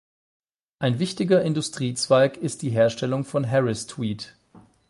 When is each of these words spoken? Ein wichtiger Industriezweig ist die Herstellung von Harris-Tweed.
Ein 0.79 0.97
wichtiger 0.97 1.43
Industriezweig 1.43 2.35
ist 2.37 2.63
die 2.63 2.71
Herstellung 2.71 3.23
von 3.23 3.47
Harris-Tweed. 3.47 4.35